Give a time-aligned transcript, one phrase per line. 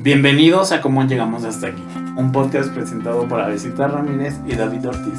[0.00, 1.82] Bienvenidos a Cómo Llegamos Hasta Aquí,
[2.16, 5.18] un podcast presentado por Avesita Ramírez y David Ortiz.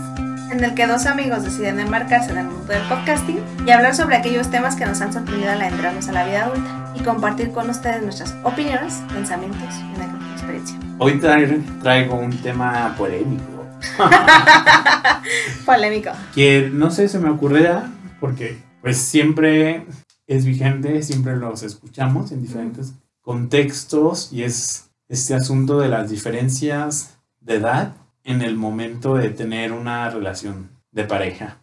[0.51, 4.15] en el que dos amigos deciden embarcarse en el mundo del podcasting y hablar sobre
[4.15, 7.69] aquellos temas que nos han sorprendido al adentrarnos a la vida adulta y compartir con
[7.69, 10.79] ustedes nuestras opiniones, pensamientos y una experiencia.
[10.97, 13.65] Hoy traer- traigo un tema polémico,
[15.65, 16.11] Polémico.
[16.33, 17.89] que no sé, se me ocurrirá
[18.19, 19.85] porque pues siempre
[20.25, 27.17] es vigente, siempre los escuchamos en diferentes contextos y es este asunto de las diferencias
[27.39, 31.57] de edad en el momento de tener una relación de pareja.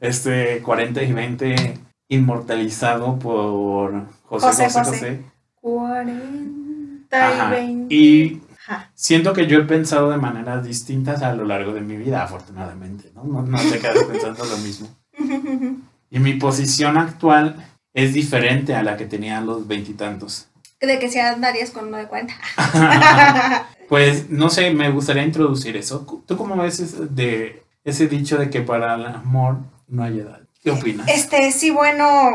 [0.00, 1.78] Este 40 y 20
[2.08, 4.90] inmortalizado por José José José, José.
[4.90, 5.22] José.
[5.60, 7.48] 40 Ajá.
[7.48, 7.94] y 20.
[7.94, 8.90] Y Ajá.
[8.94, 13.10] siento que yo he pensado de maneras distintas a lo largo de mi vida, afortunadamente,
[13.14, 13.24] ¿no?
[13.24, 14.88] No, no te quedas pensando lo mismo.
[16.10, 20.47] Y mi posición actual es diferente a la que tenía a los veintitantos.
[20.80, 22.34] De que si andarías con uno de 40.
[23.88, 26.04] Pues no sé, me gustaría introducir eso.
[26.26, 30.40] ¿Tú cómo ves ese, de, ese dicho de que para el amor no hay edad?
[30.62, 31.08] ¿Qué opinas?
[31.08, 32.34] Este, sí, bueno.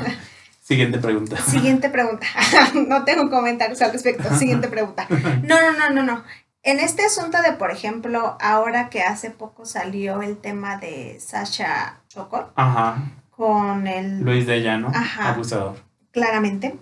[0.62, 1.36] Siguiente pregunta.
[1.36, 2.26] Siguiente pregunta.
[2.88, 4.34] no tengo comentarios al respecto.
[4.36, 5.06] Siguiente pregunta.
[5.42, 6.24] No, no, no, no, no.
[6.62, 12.00] En este asunto de, por ejemplo, ahora que hace poco salió el tema de Sasha
[12.08, 12.96] Chocor Ajá.
[13.30, 15.76] con el Luis de Llano, abusador.
[16.10, 16.76] claramente.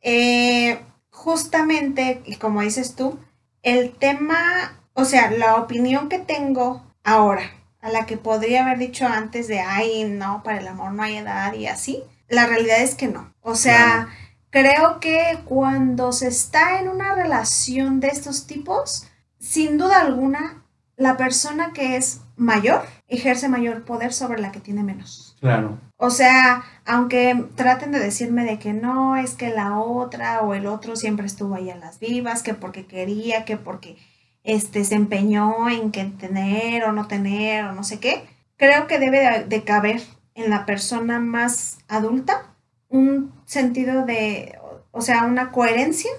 [0.00, 3.18] Eh, justamente, y como dices tú,
[3.62, 7.42] el tema, o sea, la opinión que tengo ahora,
[7.80, 11.16] a la que podría haber dicho antes de, ay, no, para el amor no hay
[11.16, 13.32] edad y así, la realidad es que no.
[13.42, 14.08] O sea,
[14.50, 19.06] creo que cuando se está en una relación de estos tipos,
[19.38, 20.62] sin duda alguna,
[20.96, 25.36] la persona que es mayor ejerce mayor poder sobre la que tiene menos.
[25.40, 25.78] Claro.
[26.02, 30.66] O sea, aunque traten de decirme de que no, es que la otra o el
[30.66, 33.98] otro siempre estuvo ahí a las vivas, que porque quería, que porque
[34.42, 38.24] este, se empeñó en que tener o no tener o no sé qué,
[38.56, 40.02] creo que debe de, de caber
[40.34, 42.46] en la persona más adulta
[42.88, 44.58] un sentido de,
[44.90, 46.10] o sea, una coherencia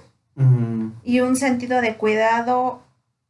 [1.04, 2.82] y un sentido de cuidado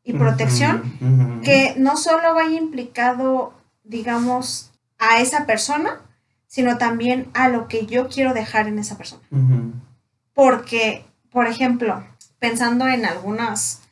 [0.04, 3.54] y protección que no solo vaya implicado,
[3.84, 6.02] digamos, a esa persona,
[6.52, 9.22] sino también a lo que yo quiero dejar en esa persona.
[10.34, 12.04] Porque, por ejemplo,
[12.40, 13.84] pensando en algunas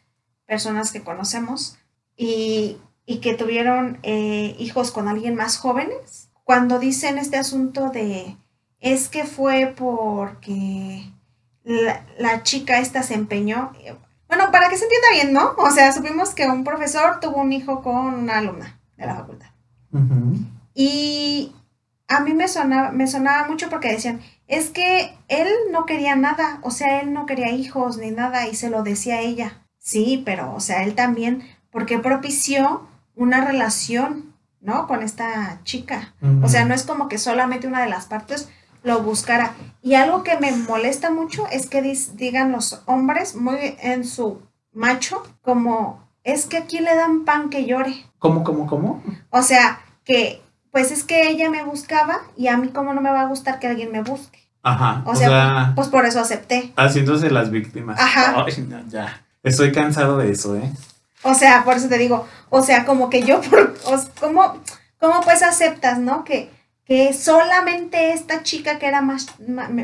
[0.45, 1.77] personas que conocemos
[2.17, 2.75] y,
[3.05, 8.35] y que tuvieron eh, hijos con alguien más jóvenes, cuando dicen este asunto de,
[8.81, 11.13] es que fue porque
[11.63, 13.95] la, la chica esta se empeñó, eh,
[14.27, 15.53] bueno, para que se entienda bien, ¿no?
[15.59, 19.47] O sea, supimos que un profesor tuvo un hijo con una alumna de la facultad.
[20.73, 21.53] Y
[22.09, 26.59] a mí me sonaba, me sonaba mucho porque decían, es que él no quería nada,
[26.63, 29.61] o sea, él no quería hijos ni nada y se lo decía a ella.
[29.77, 34.87] Sí, pero, o sea, él también, porque propició una relación, ¿no?
[34.87, 36.15] Con esta chica.
[36.43, 38.49] O sea, no es como que solamente una de las partes
[38.81, 39.53] lo buscara.
[39.81, 41.81] Y algo que me molesta mucho es que
[42.15, 44.41] digan los hombres muy en su
[44.73, 48.05] macho, como, es que aquí le dan pan que llore.
[48.17, 49.03] ¿Cómo, cómo, cómo?
[49.29, 50.41] O sea, que
[50.71, 53.59] pues es que ella me buscaba y a mí cómo no me va a gustar
[53.59, 54.39] que alguien me busque.
[54.61, 55.03] Ajá.
[55.05, 56.73] O sea, pues por eso acepté.
[56.75, 57.99] haciéndose las víctimas.
[57.99, 58.43] Ajá.
[58.45, 59.21] Ay, no, ya.
[59.41, 60.69] Estoy cansado de eso, ¿eh?
[61.23, 64.61] O sea, por eso te digo, o sea, como que yo, por, o- ¿cómo,
[64.99, 66.23] cómo pues aceptas, no?
[66.23, 66.49] Que,
[66.85, 69.27] que solamente esta chica que era más,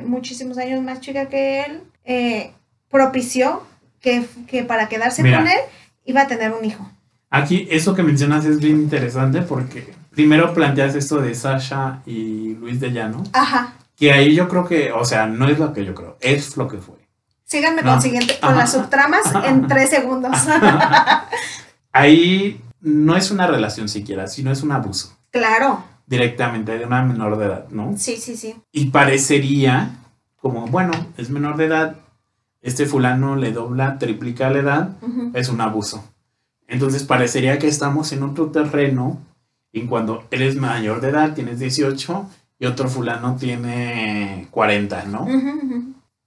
[0.05, 2.51] muchísimos años más chica que él, eh,
[2.89, 3.63] propició
[4.01, 5.37] que, que para quedarse Mira.
[5.39, 5.59] con él
[6.05, 6.89] iba a tener un hijo.
[7.29, 12.79] Aquí, eso que mencionas es bien interesante porque primero planteas esto de Sasha y Luis
[12.79, 13.75] de Llano, Ajá.
[13.95, 16.67] que ahí yo creo que, o sea, no es lo que yo creo, es lo
[16.67, 16.95] que fue.
[17.43, 17.91] Síganme No.
[17.91, 18.59] con, siguiente, con Ajá.
[18.59, 20.35] las subtramas en tres segundos.
[21.91, 25.83] Ahí no es una relación siquiera, sino es un abuso claro.
[26.07, 27.93] directamente de una menor de edad, ¿no?
[27.97, 28.55] Sí, sí, sí.
[28.71, 29.91] Y parecería
[30.37, 31.95] como, bueno, es menor de edad,
[32.61, 34.89] este fulano le dobla, triplica la edad,
[35.33, 36.03] es un abuso.
[36.67, 39.19] Entonces parecería que estamos en otro terreno
[39.75, 42.29] y cuando eres mayor de edad, tienes 18
[42.59, 45.27] y otro fulano tiene 40, ¿no?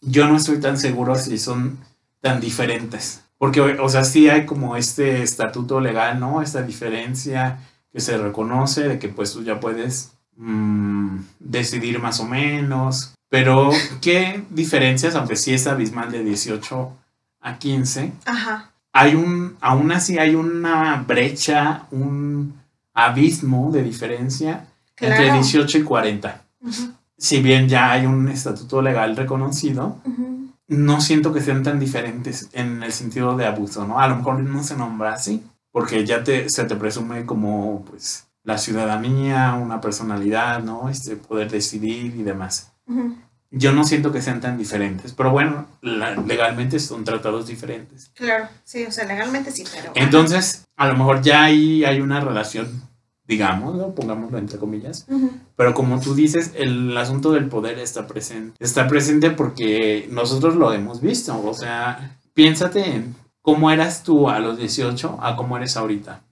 [0.03, 1.79] Yo no estoy tan seguro si son
[2.21, 3.23] tan diferentes.
[3.39, 6.43] Porque, o sea, sí hay como este estatuto legal, ¿no?
[6.43, 7.61] Esta diferencia
[7.91, 13.15] que se reconoce de que pues tú ya puedes mm, decidir más o menos.
[13.31, 13.71] Pero,
[14.03, 16.93] ¿qué diferencias, aunque sí es abismal de 18
[17.41, 18.12] a 15?
[18.27, 18.73] Ajá.
[18.93, 22.57] hay un, aún así hay una brecha, un
[23.06, 24.67] abismo de diferencia
[25.00, 25.35] entre Claro.
[25.35, 26.43] 18 y 40.
[26.61, 30.50] Ujú, Si bien ya hay un estatuto legal reconocido, ujú.
[30.69, 34.00] no siento que sean tan diferentes en el sentido de abuso, ¿no?
[34.00, 35.43] A lo mejor no se nombra así,
[35.73, 40.89] porque ya te, se te presume como, pues, la ciudadanía, una personalidad, ¿no?
[40.89, 42.73] Este poder decidir y demás.
[43.51, 48.11] Yo no siento que sean tan diferentes, pero bueno, legalmente son tratados diferentes.
[48.15, 49.93] Claro, sí, o sea, legalmente sí, pero...
[49.94, 52.83] Entonces, a lo mejor ya ahí hay una relación,
[53.29, 55.07] digamos, pongámoslo entre comillas,
[55.55, 58.57] pero como tú dices, el asunto del poder está presente.
[58.59, 64.41] Está presente porque nosotros lo hemos visto, o sea, piénsate en cómo eras tú a
[64.41, 66.23] los 18 a cómo eres ahorita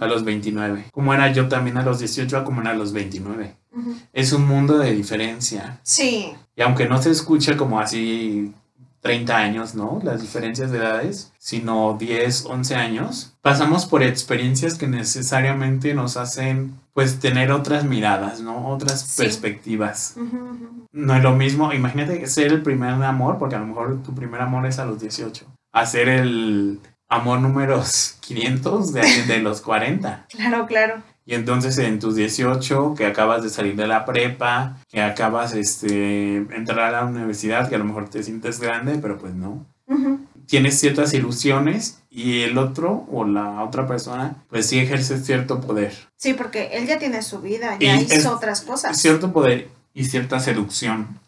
[0.00, 0.86] a los 29.
[0.92, 3.56] Como era yo también a los 18 a como era a los 29.
[4.12, 5.80] Es un mundo de diferencia.
[5.82, 6.32] Sí.
[6.56, 8.52] Y aunque no se escucha como así
[9.00, 10.00] 30 años, ¿no?
[10.02, 16.74] Las diferencias de edades, sino 10, 11 años, pasamos por experiencias que necesariamente nos hacen
[16.92, 18.68] pues tener otras miradas, ¿no?
[18.68, 20.16] Otras perspectivas.
[20.92, 24.40] No es lo mismo, imagínate ser el primer amor, porque a lo mejor tu primer
[24.40, 30.26] amor es a los 18, hacer el amor números 500 de, de los 40.
[30.28, 31.02] Claro, claro.
[31.28, 36.36] Y entonces en tus 18, que acabas de salir de la prepa, que acabas este
[36.36, 39.66] entrar a la universidad, que a lo mejor te sientes grande, pero pues no.
[40.46, 45.92] Tienes ciertas ilusiones y el otro o la otra persona pues sí ejerce cierto poder.
[46.16, 48.98] Sí, porque él ya tiene su vida, ya hizo otras cosas.
[48.98, 51.20] Cierto poder y cierta seducción.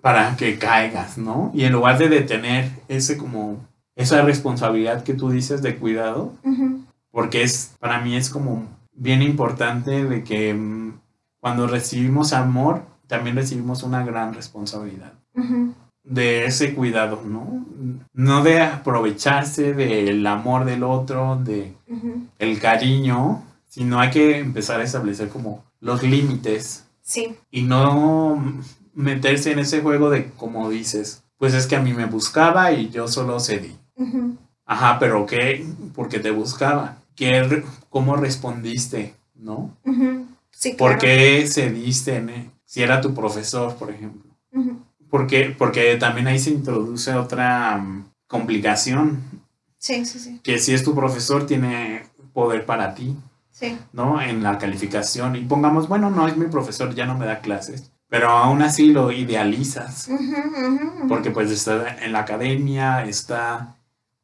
[0.00, 1.50] para que caigas, ¿no?
[1.52, 6.34] Y en lugar de detener ese como esa responsabilidad que tú dices de cuidado,
[7.10, 10.98] porque es, para mí es como bien importante de que mm,
[11.40, 15.12] cuando recibimos amor, también recibimos una gran responsabilidad.
[16.02, 17.64] De ese cuidado, ¿no?
[18.12, 21.74] No de aprovecharse del amor del otro, de
[22.38, 26.86] el cariño, sino hay que empezar a establecer como los límites.
[27.02, 27.36] Sí.
[27.50, 28.42] Y no
[28.94, 32.90] meterse en ese juego de, como dices, pues es que a mí me buscaba y
[32.90, 33.76] yo solo cedí.
[34.68, 35.66] Ajá, pero ¿qué?
[35.94, 36.98] Porque te buscaba.
[37.16, 39.14] ¿Qué, ¿Cómo respondiste?
[39.34, 39.74] ¿No?
[40.50, 42.50] Sí, ¿Por qué cediste?
[42.66, 44.30] Si era tu profesor, por ejemplo.
[45.08, 49.22] porque, porque también ahí se introduce otra mm, complicación.
[49.78, 50.40] Sí, sí, sí.
[50.42, 52.02] Que si es tu profesor, tiene
[52.34, 53.16] poder para ti.
[53.50, 53.78] Sí.
[53.94, 54.20] ¿No?
[54.20, 55.34] En la calificación.
[55.34, 57.90] Y pongamos, bueno, no es mi profesor, ya no me da clases.
[58.10, 60.10] Pero aún así lo idealizas.
[61.08, 63.77] Porque pues está en la academia, está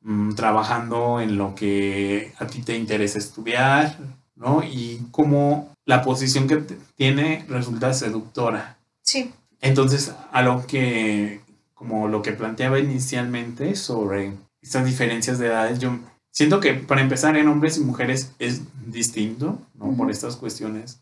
[0.07, 3.97] Mm, trabajando en lo que a ti te interesa estudiar,
[4.37, 4.63] ¿no?
[4.63, 6.63] Y cómo la posición que
[6.95, 8.77] tiene resulta seductora.
[9.01, 9.33] Sí.
[9.63, 11.41] Entonces, a lo que,
[11.73, 15.99] como lo que planteaba inicialmente sobre estas diferencias de edades, yo
[16.31, 19.97] siento que para empezar en hombres y mujeres es distinto, ¿no?
[19.97, 21.01] Por estas cuestiones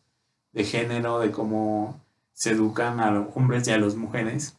[0.52, 2.00] de género, de cómo
[2.34, 4.56] se educan a los hombres y a las mujeres,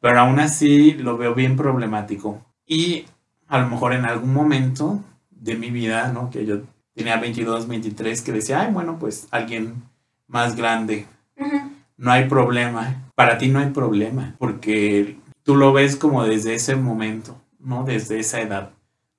[0.00, 2.42] pero aún así lo veo bien problemático.
[2.66, 3.04] Y
[3.52, 6.30] a lo mejor en algún momento de mi vida, ¿no?
[6.30, 6.62] Que yo
[6.94, 9.82] tenía 22, 23, que decía, ay, bueno, pues alguien
[10.26, 11.06] más grande.
[11.98, 13.10] No hay problema.
[13.14, 17.84] Para ti no hay problema, porque tú lo ves como desde ese momento, ¿no?
[17.84, 18.70] Desde esa edad,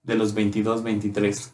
[0.01, 1.53] de los 22, 23.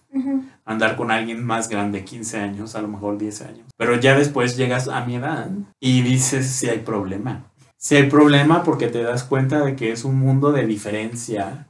[0.64, 3.68] Andar con alguien más grande, 15 años, a lo mejor 10 años.
[3.76, 5.50] Pero ya después llegas a mi edad
[5.82, 7.44] y dices si hay problema.
[7.76, 11.68] Si hay problema porque te das cuenta de que es un mundo de diferencia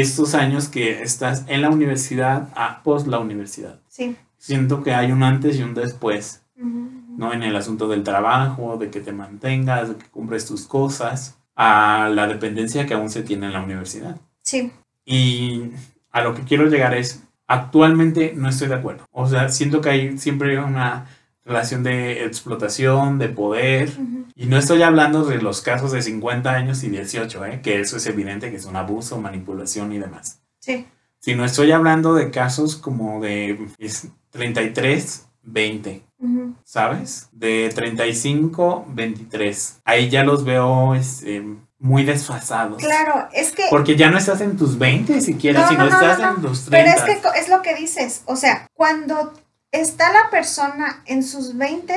[0.00, 3.80] estos años que estás en la universidad a post la universidad.
[3.88, 4.14] Sí.
[4.36, 7.32] Siento que hay un antes y un después, ¿no?
[7.32, 12.10] En el asunto del trabajo, de que te mantengas, de que cumples tus cosas, a
[12.12, 14.20] la dependencia que aún se tiene en la universidad.
[14.42, 14.70] Sí.
[15.06, 15.70] Y
[16.12, 19.06] a lo que quiero llegar es, actualmente no estoy de acuerdo.
[19.12, 21.06] O sea, siento que hay siempre una
[21.46, 23.90] relación de explotación, de poder.
[24.34, 27.60] Y no estoy hablando de los casos de 50 años y 18, ¿eh?
[27.62, 30.40] que eso es evidente que es un abuso, manipulación y demás.
[30.58, 30.86] Sí.
[31.20, 33.58] Sino estoy hablando de casos como de
[34.30, 36.02] 33, 20.
[36.64, 37.28] ¿Sabes?
[37.32, 39.80] De 35, 23.
[39.84, 41.44] Ahí ya los veo este,
[41.78, 42.82] muy desfasados.
[42.82, 43.64] Claro, es que...
[43.70, 46.70] Porque ya no estás en tus 20 siquiera, sino estás en tus 30.
[46.70, 49.32] Pero es que es lo que dices, o sea, cuando
[49.80, 51.94] está la persona en sus 20,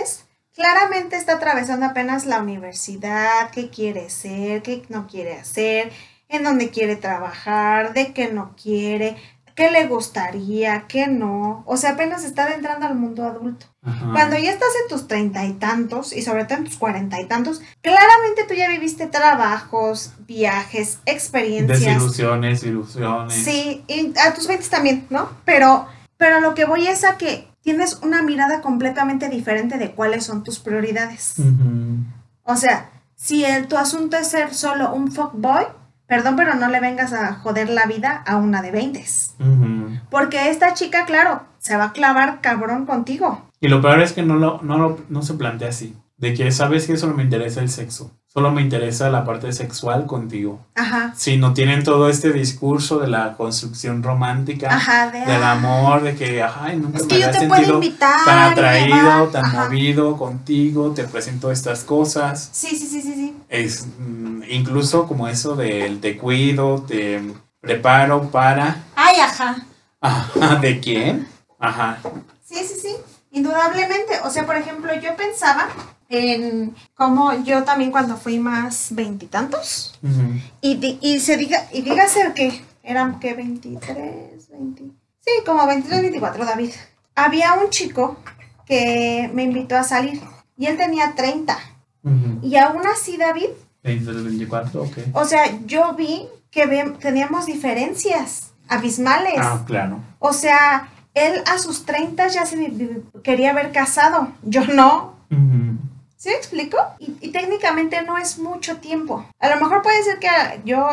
[0.53, 5.91] claramente está atravesando apenas la universidad, qué quiere ser, qué no quiere hacer,
[6.27, 9.17] en dónde quiere trabajar, de qué no quiere,
[9.55, 11.63] qué le gustaría, qué no.
[11.65, 13.65] O sea, apenas está entrando al mundo adulto.
[14.13, 17.25] Cuando ya estás en tus treinta y tantos, y sobre todo en tus cuarenta y
[17.25, 21.79] tantos, claramente tú ya viviste trabajos, viajes, experiencias.
[21.79, 23.33] Desilusiones, ilusiones.
[23.33, 25.29] Sí, y a tus veinte también, ¿no?
[25.43, 30.25] Pero, pero lo que voy es a que tienes una mirada completamente diferente de cuáles
[30.25, 31.36] son tus prioridades.
[32.44, 35.66] O sea, si el, tu asunto es ser solo un fuckboy,
[36.08, 39.06] perdón, pero no le vengas a joder la vida a una de 20.
[40.10, 43.46] Porque esta chica, claro, se va a clavar cabrón contigo.
[43.60, 45.96] Y lo peor es que no, lo, no, lo, no se plantea así.
[46.18, 48.12] De que sabes que solo me interesa el sexo.
[48.31, 50.63] Solo me interesa la parte sexual contigo.
[50.75, 51.13] Ajá.
[51.17, 56.15] Si no tienen todo este discurso de la construcción romántica, Ajá, de, del amor, de
[56.15, 58.25] que, ay, nunca Es me que yo había te puedo invitar.
[58.25, 59.63] tan me atraído, tan Ajá.
[59.65, 62.50] movido contigo, te presento estas cosas.
[62.51, 63.36] Sí, sí, sí, sí, sí.
[63.50, 67.19] Es mm, incluso como eso del te cuido, te
[67.62, 68.83] preparo para.
[68.95, 69.55] Ay, ajá.
[70.01, 71.27] Ajá, ¿de quién?
[71.57, 71.98] Ajá.
[72.45, 72.95] Sí, sí, sí,
[73.31, 74.19] indudablemente.
[74.24, 75.67] O sea, por ejemplo, yo pensaba
[76.10, 79.98] en cómo yo también cuando fui más veintitantos,
[80.62, 84.84] y, di- y se diga, y dígase que eran que 23, 20,
[85.22, 86.72] sí, como 23, 24, David.
[87.16, 88.18] Había un chico
[88.66, 90.20] que me invitó a salir
[90.58, 91.58] y él tenía 30.
[92.04, 92.39] Ujú.
[92.42, 93.50] Y aún así, David,
[93.84, 94.98] 23, 24, ok.
[95.13, 96.66] o sea, yo vi que
[97.00, 99.36] teníamos diferencias abismales.
[99.38, 100.00] Ah, claro.
[100.18, 102.72] O sea, él a sus 30 ya se
[103.24, 104.30] quería haber casado.
[104.44, 105.16] Yo no.
[105.32, 105.68] Ujú.
[106.21, 106.77] ¿Sí me explico?
[106.99, 109.25] Y, y técnicamente no es mucho tiempo.
[109.39, 110.27] A lo mejor puede ser que
[110.65, 110.85] yo,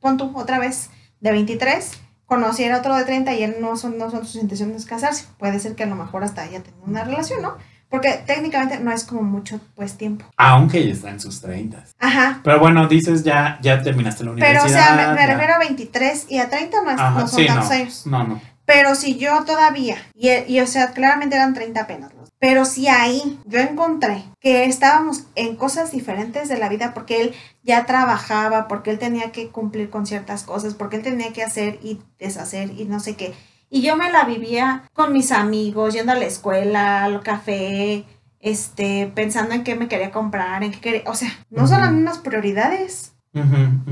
[0.00, 0.90] pon tú otra vez,
[1.20, 1.92] de 23,
[2.26, 5.24] conociera a otro de 30 y él no son, no son sus intenciones casarse.
[5.38, 7.54] Puede ser que a lo mejor hasta haya tenido una relación, ¿no?
[7.88, 10.26] Porque técnicamente no es como mucho, pues, tiempo.
[10.36, 11.82] Aunque ya está en sus 30.
[11.98, 12.40] Ajá.
[12.44, 14.66] Pero bueno, dices ya, ya terminaste la Pero, universidad.
[14.92, 17.40] o sea, me, me refiero a 23 y a 30 no, es- Ajá, no son
[17.40, 17.74] sí, tantos no.
[17.74, 18.06] años.
[18.06, 18.40] No, no.
[18.72, 22.86] Pero si yo todavía, y, y, o sea, claramente eran 30 apenas, los- pero si
[22.86, 27.34] ahí yo encontré que estábamos en cosas diferentes de la vida porque él
[27.64, 31.80] ya trabajaba, porque él tenía que cumplir con ciertas cosas, porque él tenía que hacer
[31.82, 33.34] y deshacer y no sé qué.
[33.70, 38.04] Y yo me la vivía con mis amigos, yendo a la escuela, al café,
[38.38, 41.92] este, pensando en qué me quería comprar, en qué quería, o sea, no son las
[41.92, 43.12] mismas prioridades.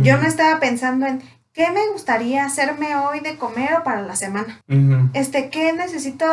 [0.02, 4.17] Yo no estaba pensando en qué me gustaría hacerme hoy de comer o para la
[4.17, 4.61] semana
[5.14, 6.25] este, ¿qué necesito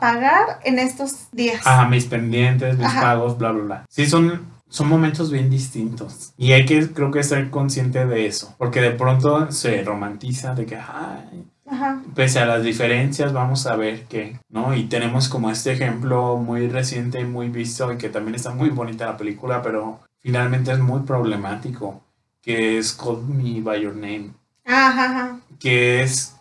[0.00, 1.66] pagar en estos días?
[1.66, 3.00] Ajá, mis pendientes, mis Ajá.
[3.00, 3.86] pagos, bla, bla, bla.
[3.88, 6.32] Sí, son, son momentos bien distintos.
[6.36, 8.54] Y hay que, creo que, ser consciente de eso.
[8.58, 12.02] Porque de pronto se romantiza de que, ay, Ajá.
[12.14, 14.74] pese a las diferencias, vamos a ver qué, ¿no?
[14.74, 19.06] Y tenemos como este ejemplo muy reciente, muy visto y que también está muy bonita
[19.06, 22.02] la película, pero finalmente es muy problemático,
[22.42, 24.30] que es Call Me By Your Name,
[24.64, 25.36] Ajá, ajá.
[25.58, 26.34] que es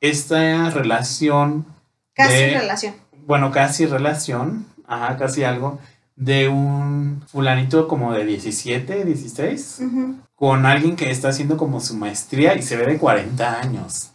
[0.00, 1.66] esta relación,
[2.14, 2.94] Casi De- relación.
[3.26, 5.78] bueno, casi relación, ajá, casi algo,
[6.16, 10.16] de un fulanito como de 17, 16, Ujú.
[10.34, 14.10] con alguien que está haciendo como su maestría y se ve de 40 años.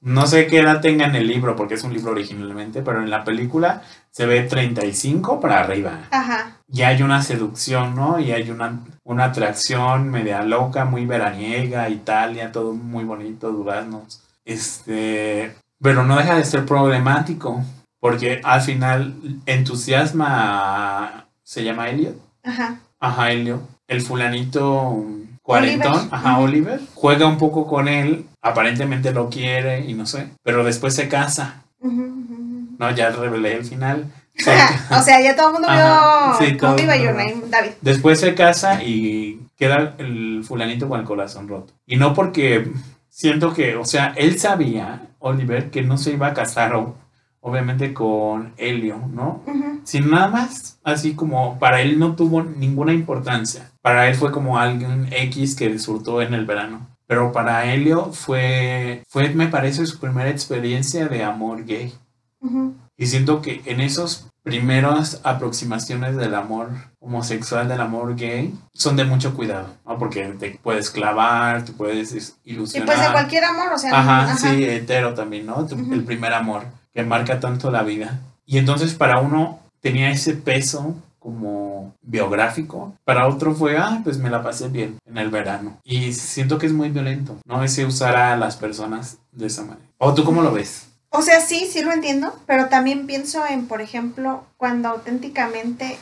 [0.00, 3.08] No sé qué edad tenga en el libro, porque es un libro originalmente, pero en
[3.10, 6.00] la película se ve 35 para arriba.
[6.10, 6.58] Ajá.
[6.70, 8.18] Y hay una seducción, ¿no?
[8.20, 14.22] Y hay una, una atracción media loca, muy veraniega, Italia, todo muy bonito, duraznos.
[14.44, 17.62] Este, pero no deja de ser problemático,
[18.00, 19.14] porque al final
[19.46, 22.78] entusiasma, a- se llama Elliot, Ajá.
[23.00, 23.62] Ajá, Helio.
[23.86, 25.04] El fulanito
[25.42, 26.08] cuarentón, Oliver.
[26.14, 26.38] ajá.
[26.38, 31.08] Oliver, juega un poco con él, aparentemente lo quiere y no sé, pero después se
[31.08, 32.90] casa, ¿no?
[32.92, 34.06] Ya revelé el final.
[34.90, 37.14] o sea, ya todo el mundo Ajá, sí, vio todo Call Me By Your.
[37.14, 37.70] Name, David.
[37.80, 41.72] Después se casa y queda el fulanito con el corazón roto.
[41.86, 42.70] Y no porque
[43.08, 46.96] siento que, o sea, él sabía, Oliver, que no se iba a casar, o-
[47.40, 49.42] obviamente, con Helio, ¿no?
[49.46, 49.80] Ujú.
[49.84, 53.70] Sin nada más, así como para él no tuvo ninguna importancia.
[53.82, 56.88] Para él fue como alguien X que disfrutó en el verano.
[57.06, 61.92] Pero para Helio fue, fue, me parece, su primera experiencia de amor gay.
[62.40, 62.74] Ujú.
[62.96, 66.68] Y siento que en esos primeras aproximaciones del amor
[67.00, 69.98] homosexual, del amor gay, son de mucho cuidado, ¿no?
[69.98, 72.86] Porque te puedes clavar, te puedes es, Y ilusionar.
[72.86, 74.36] pues de cualquier amor, o sea, Ajá, ajá.
[74.36, 75.66] sí, hetero también, ¿no?
[75.66, 75.92] Tu- Ujú.
[75.92, 78.20] El primer amor que marca tanto la vida.
[78.46, 84.30] Y entonces para uno tenía ese peso como biográfico, para otro fue, ah, pues me
[84.30, 85.78] la pasé bien en el verano.
[85.82, 87.64] Y siento que es muy violento, ¿no?
[87.64, 89.86] Ese usar a las personas de esa manera.
[89.98, 90.88] ¿O tú cómo lo ves?
[91.16, 95.96] O sea, sí, sí lo entiendo, pero también pienso en, por ejemplo, cuando auténticamente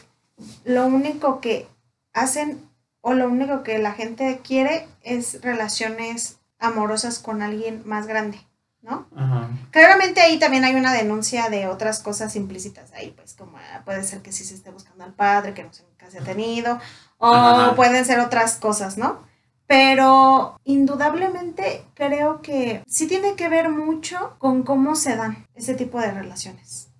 [0.65, 1.69] lo único que
[2.15, 2.67] hacen
[3.03, 8.41] o lo único que la gente quiere es relaciones amorosas con alguien más grande,
[8.81, 9.07] ¿no?
[9.15, 9.51] Ajá.
[9.71, 14.05] Claramente ahí también hay una denuncia de otras cosas implícitas ahí, pues como ah, puede
[14.05, 16.81] ser que sí se esté buscando al padre, que no se, nunca se ha tenido,
[17.19, 17.75] o Ajá.
[17.77, 19.21] pueden ser otras cosas, ¿no?
[19.73, 25.99] Pero indudablemente creo que sí tiene que ver mucho con cómo se dan ese tipo
[25.99, 26.91] de relaciones.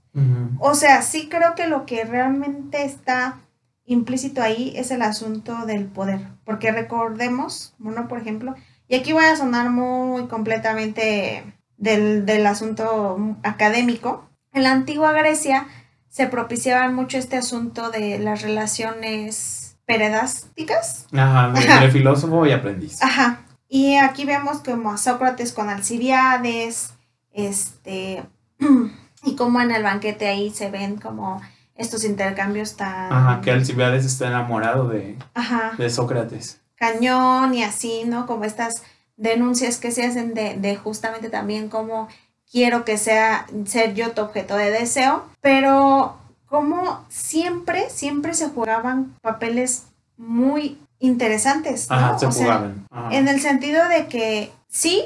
[0.59, 3.41] O sea, sí creo que lo que realmente está
[3.85, 8.55] implícito ahí es el asunto del poder, porque recordemos, uno por ejemplo,
[8.89, 11.45] y aquí voy a sonar muy completamente
[11.77, 15.67] del, del asunto académico, en la antigua Grecia
[16.09, 21.07] se propiciaban mucho este asunto de las relaciones peredásticas.
[21.13, 23.03] Ajá, entre filósofo y aprendiz.
[23.03, 23.41] Ajá.
[23.69, 26.91] Y aquí vemos como a Sócrates con Alcibiades,
[27.33, 28.23] este,
[29.23, 31.41] y como en el banquete ahí se ven como
[31.75, 33.13] estos intercambios tan...
[33.13, 35.73] Ajá, que Alcibiades está enamorado de, Ajá.
[35.79, 36.61] de Sócrates.
[36.77, 38.27] Cañón y así, ¿no?
[38.27, 38.83] Como estas
[39.17, 42.09] denuncias que se hacen de, de justamente también como
[42.51, 46.19] quiero que sea ser yo tu objeto de deseo, pero
[46.53, 49.85] como siempre, siempre se jugaban papeles
[50.19, 51.97] muy interesantes, ¿no?
[51.97, 52.87] Ajá, se O sea, jugaban.
[52.91, 53.09] Ajá.
[53.17, 55.03] en el sentido de que sí,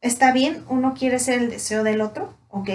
[0.00, 2.68] está bien, uno quiere ser el deseo del otro, ok,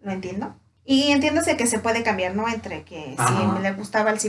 [0.00, 0.54] lo entiendo.
[0.86, 2.48] Y entiéndase que se puede cambiar, ¿no?
[2.48, 3.56] Entre que Ajá.
[3.56, 4.20] si le gustaba el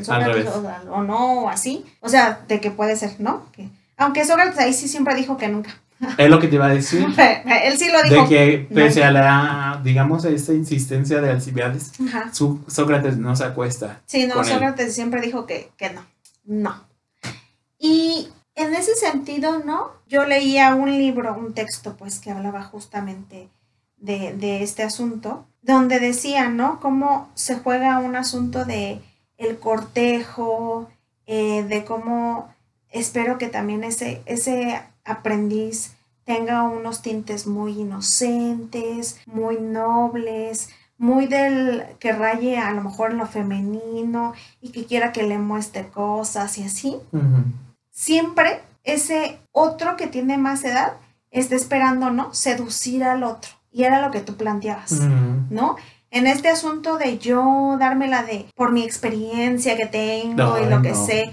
[0.00, 0.52] Al Sócrates revés.
[0.88, 1.86] o, o no, o así.
[2.00, 3.50] O sea, de que puede ser, ¿no?
[3.52, 5.70] Que, aunque Sócrates ahí sí siempre dijo que nunca.
[6.18, 7.06] Es lo que te iba a decir.
[7.64, 8.22] Él sí lo dijo.
[8.22, 12.30] De que pese a la, digamos, a esta insistencia de Alcibiades, Ajá.
[12.32, 14.00] Sócrates no se acuesta.
[14.06, 14.46] Sí, no, él.
[14.46, 16.04] Sócrates siempre dijo que, que no,
[16.44, 16.74] no.
[17.78, 19.92] Y en ese sentido, ¿no?
[20.08, 23.48] Yo leía un libro, un texto, pues, que hablaba justamente
[23.96, 26.80] de, de este asunto, donde decía, ¿no?
[26.80, 29.00] Cómo se juega un asunto de
[29.38, 30.88] el cortejo,
[31.26, 32.54] eh, de cómo
[32.90, 35.93] espero que también ese, ese aprendiz
[36.24, 43.18] tenga unos tintes muy inocentes, muy nobles, muy del que raye a lo mejor en
[43.18, 46.96] lo femenino y que quiera que le muestre cosas y así.
[47.90, 50.94] Siempre ese otro que tiene más edad
[51.30, 52.32] está esperando, ¿no?
[52.32, 53.50] Seducir al otro.
[53.72, 54.92] Y era lo que tú planteabas.
[55.50, 55.76] ¿no?
[56.10, 60.94] En este asunto de yo dármela de por mi experiencia que tengo y lo que
[60.94, 61.32] sé.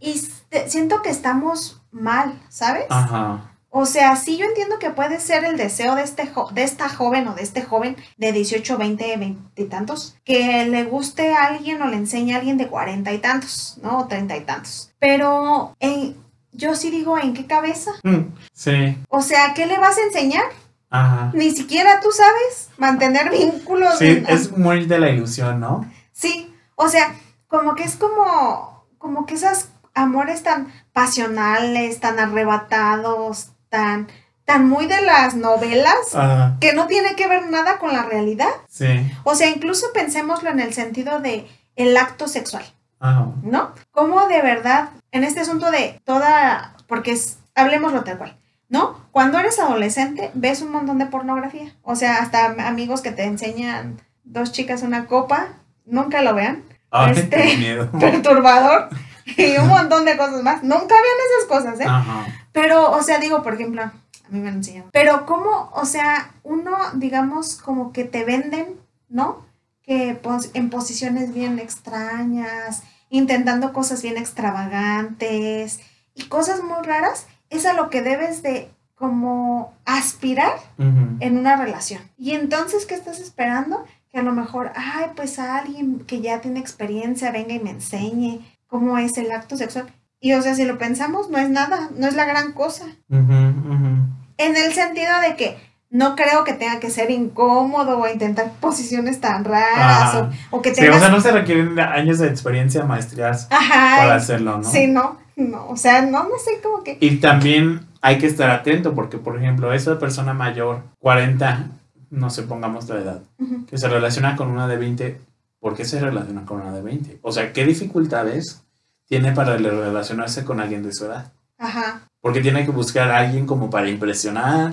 [0.00, 0.20] Y
[0.68, 2.86] siento que estamos mal, ¿sabes?
[2.88, 3.51] Ajá.
[3.74, 7.26] O sea, sí yo entiendo que puede ser el deseo de, este de esta joven
[7.28, 11.80] o de este joven de 18, 20, 20 y tantos, que le guste a alguien
[11.80, 14.00] o le enseñe a alguien de 40 y tantos, ¿no?
[14.00, 14.92] O 30 y tantos.
[14.98, 16.16] Pero en-
[16.52, 17.92] yo sí digo, ¿en qué cabeza?
[18.04, 18.98] Mm, Sí.
[19.08, 20.44] O sea, ¿qué le vas a enseñar?
[20.90, 21.30] Ajá.
[21.32, 23.96] Ni siquiera tú sabes mantener vínculos.
[23.98, 25.90] Sí, en- es muy de la ilusión, ¿no?
[26.12, 27.14] Sí, o sea,
[27.48, 34.06] como que es como, como que esos amores tan pasionales, tan arrebatados, tan,
[34.44, 36.56] tan muy de las novelas, Ajá.
[36.60, 38.50] que no tiene que ver nada con la realidad.
[38.68, 38.86] Sí.
[39.24, 42.64] O sea, incluso pensémoslo en el sentido de el acto sexual,
[43.00, 43.26] Ajá.
[43.42, 43.72] ¿no?
[43.90, 48.36] Como de verdad, en este asunto de toda, porque es, hablemoslo tal cual,
[48.68, 49.00] ¿no?
[49.10, 51.74] Cuando eres adolescente, ves un montón de pornografía.
[51.82, 55.48] O sea, hasta amigos que te enseñan dos chicas una copa,
[55.86, 57.90] nunca lo vean Ay, Este- qué miedo.
[58.00, 58.90] perturbador
[59.36, 60.62] y un montón de cosas más.
[60.62, 61.84] Nunca vean esas cosas, ¿eh?
[61.88, 62.26] Ajá.
[62.52, 63.92] Pero, o sea, digo, por ejemplo, a
[64.30, 64.88] mí me han enseñado.
[64.92, 69.44] Pero cómo, o sea, uno, digamos, como que te venden, ¿no?
[69.82, 75.80] Que pos- en posiciones bien extrañas, intentando cosas bien extravagantes
[76.14, 81.16] y cosas muy raras, es a lo que debes de como aspirar Ujú.
[81.20, 82.02] en una relación.
[82.16, 83.84] Y entonces, ¿qué estás esperando?
[84.10, 87.70] Que a lo mejor, ay, pues a alguien que ya tiene experiencia venga y me
[87.70, 88.40] enseñe
[88.72, 89.84] cómo es el acto sexual.
[90.18, 92.86] Y o sea, si lo pensamos, no es nada, no es la gran cosa.
[93.10, 95.58] En el sentido de que
[95.90, 100.74] no creo que tenga que ser incómodo o intentar posiciones tan raras o, o que
[100.74, 100.96] Sí, tengas...
[100.96, 104.64] o sea, no se requieren años de experiencia, maestrías Ajá, para hacerlo, ¿no?
[104.64, 106.96] sí, no, no, o sea, no, no sé, como que...
[106.98, 111.66] Y también hay que estar atento porque, por ejemplo, esa persona mayor, 40,
[112.08, 113.20] no sé, pongamos la edad,
[113.68, 115.20] que se relaciona con una de 20,
[115.62, 117.20] ¿por qué se relaciona con una de 20?
[117.22, 118.62] O sea, ¿qué dificultades
[119.06, 121.32] tiene para relacionarse con alguien de su edad?
[121.56, 124.72] Ajá, Porque tiene que buscar a alguien como para impresionar,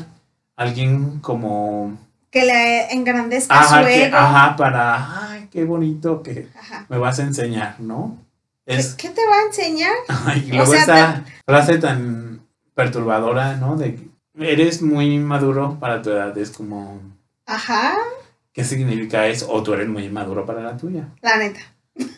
[0.56, 1.95] alguien como...
[2.32, 4.17] que le engrandezca Ajá, su que- ego.
[4.17, 5.30] ajá, para...
[5.32, 6.86] Ay, qué bonito que Ajá.
[6.89, 8.17] me vas a enseñar, ¿no?
[8.65, 8.95] ¿Qué, Es...
[8.95, 9.93] qué te va a enseñar?
[10.25, 12.41] Ay, y O luego esta frase tan
[12.73, 13.75] perturbadora, ¿no?
[13.78, 16.36] De que eres muy maduro para tu edad.
[16.38, 16.99] Es como,
[17.45, 17.93] Ajá,
[18.60, 19.50] ¿qué significa eso?
[19.52, 21.08] O tú eres muy maduro para la tuya.
[21.22, 21.62] la neta.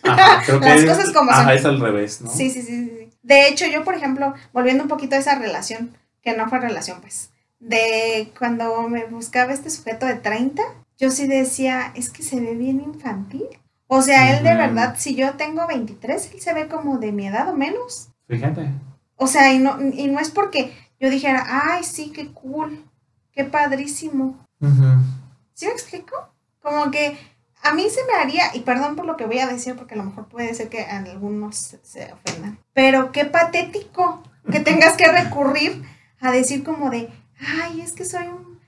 [0.04, 1.51] Ajá, creo que Las cosas como ajá, son.
[1.54, 2.32] es al revés, ¿no?
[2.32, 3.10] Sí, sí, sí, sí.
[3.21, 6.99] De hecho, yo, por ejemplo, volviendo un poquito a esa relación, que no fue relación,
[7.01, 10.63] pues, de cuando me buscaba este sujeto de 30,
[10.97, 13.45] yo sí decía, es que se ve bien infantil.
[13.86, 17.27] O sea, él de verdad, si yo tengo 23, él se ve como de mi
[17.27, 18.10] edad o menos.
[18.27, 18.67] Fíjate.
[19.15, 22.84] O sea, y no, y no es porque yo dijera, ay, sí, qué cool,
[23.32, 24.43] qué padrísimo.
[25.54, 26.31] ¿Sí me explico?
[26.62, 27.17] Como que
[27.63, 29.97] a mí se me haría, y perdón por lo que voy a decir, porque a
[29.97, 35.84] lo mejor puede ser que algunos se, ofendan, pero qué patético que tengas que recurrir
[36.19, 37.10] a decir como de,
[37.63, 38.60] ay, es que soy un,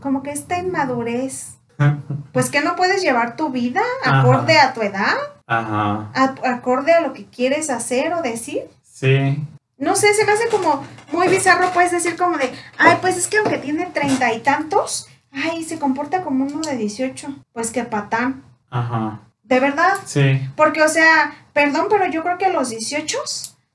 [0.00, 1.54] como que esta inmadurez.
[2.32, 4.20] Pues que no puedes llevar tu vida Ajá.
[4.20, 5.14] acorde a tu edad,
[5.46, 6.10] Ajá.
[6.14, 8.68] a- acorde a lo que quieres hacer o decir.
[8.82, 9.42] Sí.
[9.78, 13.28] No sé, se me hace como muy bizarro, puedes decir como de, ay, pues es
[13.28, 15.08] que aunque tiene treinta y tantos,
[15.42, 17.28] ay, se comporta como uno de 18.
[17.52, 18.42] Pues que patán.
[18.70, 19.20] Ajá.
[19.42, 19.94] De verdad.
[20.04, 20.40] Sí.
[20.56, 23.16] Porque, o sea, perdón, pero yo creo que a los 18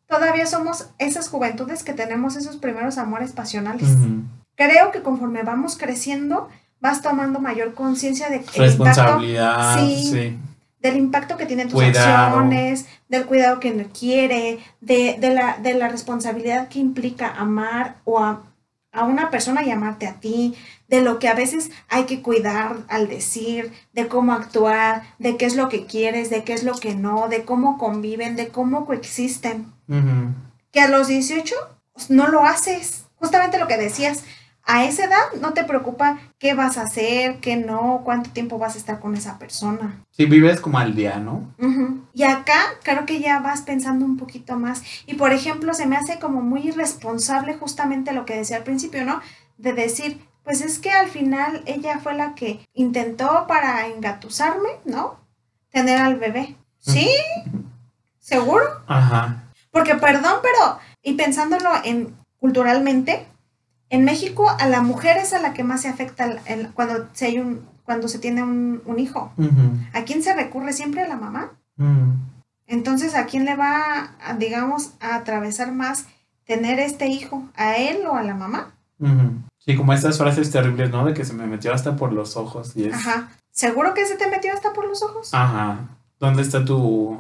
[0.08, 3.88] todavía somos esas juventudes que tenemos esos primeros amores pasionales.
[4.56, 6.50] Creo que conforme vamos creciendo,
[6.80, 9.80] vas tomando mayor conciencia de impacto, Responsabilidad.
[9.80, 10.10] Sí.
[10.12, 10.38] Sí.
[10.80, 12.28] del impacto que tienen tus Cuidado.
[12.38, 17.96] acciones, del cuidado que no quiere, de, de, la, de la responsabilidad que implica amar
[18.04, 18.42] o a,
[18.92, 20.56] a una persona y amarte a ti,
[20.94, 25.46] de lo que a veces hay que cuidar al decir, de cómo actuar, de qué
[25.46, 28.86] es lo que quieres, de qué es lo que no, de cómo conviven, de cómo
[28.86, 29.74] coexisten.
[30.72, 31.56] Que a los 18
[31.94, 33.06] pues, no lo haces.
[33.16, 34.24] Justamente lo que decías,
[34.66, 38.76] a esa edad no te preocupa qué vas a hacer, qué no, cuánto tiempo vas
[38.76, 40.06] a estar con esa persona.
[40.12, 41.56] Sí, vives como al día, ¿no?
[42.14, 44.84] Y acá creo que ya vas pensando un poquito más.
[45.08, 49.04] Y por ejemplo, se me hace como muy irresponsable justamente lo que decía al principio,
[49.06, 49.22] ¿no?
[49.58, 55.18] De decir, pues es que al final ella fue la que intentó para engatusarme, ¿no?
[55.72, 56.56] Tener al bebé.
[56.80, 57.10] ¿Sí?
[58.20, 58.64] ¿Seguro?
[58.88, 59.44] Ajá.
[59.72, 63.26] Porque perdón, pero, y pensándolo en culturalmente,
[63.90, 67.08] en México a la mujer es a la que más se afecta el- el- cuando,
[67.14, 69.32] se hay un, cuando se tiene un, un hijo.
[69.94, 71.04] ¿A quién se recurre siempre?
[71.04, 71.52] A la mamá.
[71.78, 72.16] Ujú.
[72.68, 76.06] Entonces, ¿a quién le va, a, digamos, a atravesar más
[76.46, 77.44] tener este hijo?
[77.56, 78.74] ¿A él o a la mamá?
[79.00, 79.42] Ujú.
[79.66, 81.06] Sí, como estas frases terribles, ¿no?
[81.06, 82.94] De que se me metió hasta por los ojos y es...
[82.94, 83.30] Ajá.
[83.52, 85.34] ¿Seguro que se te metió hasta por los ojos?
[85.34, 85.80] Ajá.
[86.20, 87.18] ¿Dónde está tu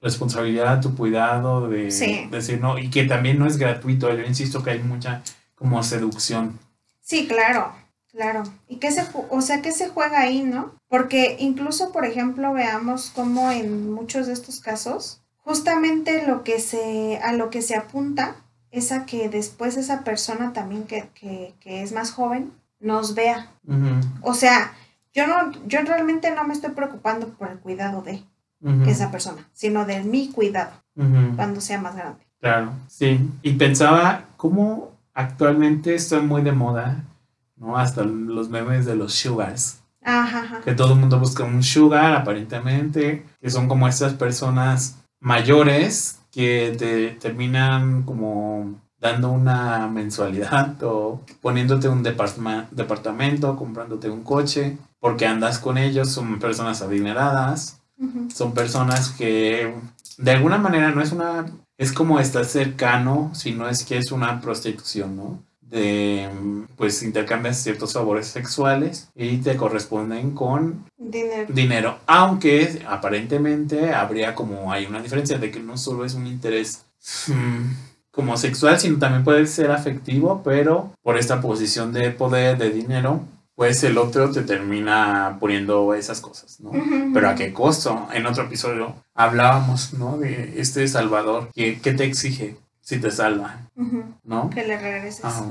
[0.00, 2.26] responsabilidad, tu cuidado de Sí.
[2.30, 2.78] decir no?
[2.78, 4.12] Y que también no es gratuito.
[4.14, 5.22] Yo insisto que hay mucha
[5.54, 6.58] como seducción.
[7.00, 7.72] Sí, claro,
[8.10, 8.42] claro.
[8.68, 10.74] ¿Y qué se, o sea, qué se juega ahí, no?
[10.88, 17.18] Porque incluso, por ejemplo, veamos cómo en muchos de estos casos, justamente lo que se,
[17.22, 18.36] a lo que se apunta
[18.74, 23.48] es a que después esa persona también que, que, que es más joven nos vea.
[24.20, 24.72] O sea,
[25.12, 28.24] yo no, yo realmente no me estoy preocupando por el cuidado de
[28.86, 30.72] esa persona, sino de mi cuidado
[31.36, 32.26] cuando sea más grande.
[32.40, 33.30] Claro, sí.
[33.42, 37.04] Y pensaba cómo actualmente están muy de moda,
[37.56, 37.78] ¿no?
[37.78, 39.82] Hasta los memes de los sugars.
[40.02, 40.60] Ajá, ajá.
[40.62, 46.74] Que todo el mundo busca un sugar, aparentemente, que son como estas personas mayores que
[46.76, 55.58] te terminan como dando una mensualidad o poniéndote un departamento, comprándote un coche, porque andas
[55.58, 57.80] con ellos, son personas adineradas,
[58.34, 59.72] son personas que
[60.18, 61.46] de alguna manera no es una,
[61.78, 65.42] es como estar cercano, si no es que es una prostitución, ¿no?
[65.70, 66.28] De,
[66.76, 71.46] pues intercambias ciertos favores sexuales y te corresponden con Dinero.
[71.48, 76.84] dinero, aunque aparentemente habría como hay una diferencia de que no solo es un interés
[77.28, 82.70] mm, como sexual, sino también puede ser afectivo, pero por esta posición de poder, de
[82.70, 83.22] dinero,
[83.54, 86.72] pues el otro te termina poniendo esas cosas, ¿no?
[87.12, 88.08] Pero a qué costo?
[88.12, 90.18] En otro episodio hablábamos, ¿no?
[90.18, 94.04] De este Salvador, que, que te exige si te salva, Ujú.
[94.22, 94.50] ¿no?
[94.50, 95.24] Que le regreses.
[95.24, 95.44] Ajá.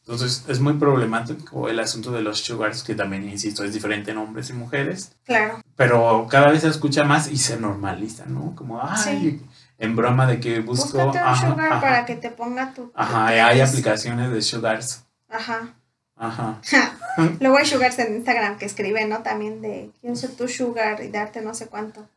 [0.00, 4.18] Entonces es muy problemático el asunto de los sugars, que también, insisto, es diferente en
[4.18, 5.60] hombres y mujeres, Claro.
[5.76, 8.54] pero cada vez se escucha más y se normaliza, ¿no?
[8.56, 9.40] Como, ay,
[9.78, 10.98] en broma de que busco...
[10.98, 12.90] Búscate un ajá, sugar ajá, para que te ponga tu.
[12.96, 15.04] Ajá, hay aplicaciones de sugars.
[15.28, 15.74] Ajá.
[16.16, 16.60] Ajá.
[17.40, 19.22] Luego hay sugars en Instagram que escriben, ¿no?
[19.22, 22.08] También de quiero ser tu sugar y darte no sé cuánto.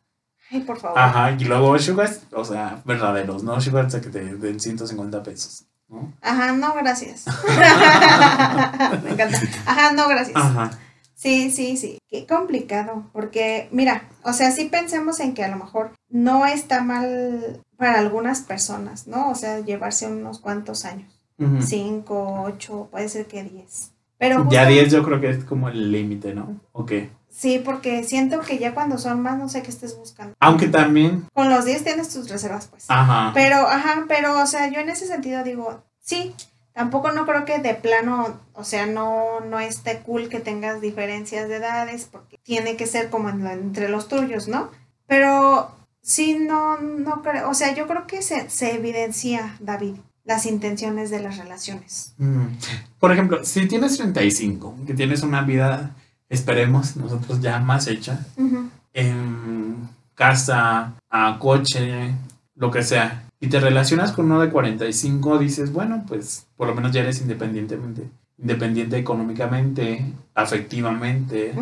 [0.51, 0.99] Ay, por favor.
[0.99, 3.59] Ajá, y luego sugars, o sea, verdaderos, ¿no?
[3.59, 6.13] Sugars que te den 150 pesos, ¿no?
[6.21, 7.25] Ajá, no, gracias.
[9.03, 9.39] Me encanta.
[9.65, 10.35] Ajá, no, gracias.
[10.35, 10.71] Ajá.
[11.15, 11.97] Sí, sí, sí.
[12.09, 16.81] Qué complicado, porque mira, o sea, sí pensemos en que a lo mejor no está
[16.81, 19.29] mal para algunas personas, ¿no?
[19.29, 21.61] O sea, llevarse unos cuantos años, Ujú.
[21.61, 23.91] cinco, ocho, puede ser que diez.
[24.17, 26.59] Pero Ya justo- 10 yo creo que es como el límite, ¿no?
[26.71, 27.09] ¿O qué?
[27.29, 30.33] Sí, porque siento que ya cuando son más, no sé qué estés buscando.
[30.39, 32.85] Aunque también, Con los 10 tienes tus reservas, pues.
[32.87, 33.31] ajá.
[33.33, 36.33] Pero, ajá, pero, o sea, yo en ese sentido digo, sí,
[36.71, 41.49] tampoco no creo que de plano, o sea, no, no esté cool que tengas diferencias
[41.49, 44.69] de edades, porque tiene que ser como en entre los tuyos, ¿no?
[45.05, 50.45] Pero sí, no, no creo, o sea, yo creo que se, se evidencia, David, las
[50.45, 52.13] intenciones de las relaciones.
[52.17, 52.47] Mm.
[52.99, 55.95] Por ejemplo, si tienes 35, que tienes una vida
[56.29, 58.25] esperemos nosotros ya más hecha,
[58.93, 62.13] en casa, a coche,
[62.55, 66.75] lo que sea, y te relacionas con uno de 45, dices, bueno, pues por lo
[66.75, 71.53] menos ya eres independientemente, independiente económicamente, afectivamente,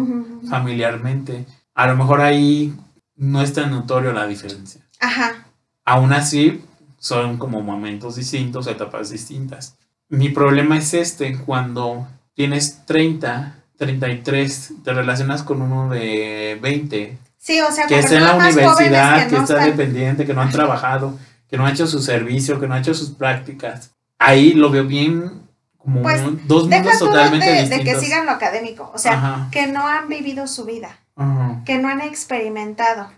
[0.49, 1.45] familiarmente.
[1.73, 2.73] A lo mejor ahí
[3.15, 4.81] no es tan notorio la diferencia.
[4.99, 5.45] Ajá.
[5.83, 6.63] Aún así,
[7.03, 9.75] son como momentos distintos, etapas distintas.
[10.07, 17.59] Mi problema es este, cuando tienes 30, 33, te relacionas con uno de 20, Sí,
[17.59, 20.41] o sea, que está en la universidad, jóvenes que no está están- dependiente, que no
[20.41, 23.91] han trabajado, que no ha hecho su servicio, que no ha hecho sus prácticas.
[24.17, 25.41] Ahí lo veo bien
[25.77, 27.85] como Pues, un- dos mundos de, totalmente de distintos.
[27.95, 31.77] que sigan lo académico, o sea, Ajá, que no han vivido su vida, ajá, que
[31.79, 33.09] no han experimentado,